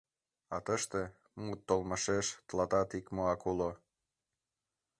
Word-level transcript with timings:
А 0.55 0.57
тыште, 0.65 1.01
мут 1.43 1.59
толмашеш, 1.67 2.27
тылатат 2.47 2.89
икмоак 2.99 3.41
уло. 3.51 3.71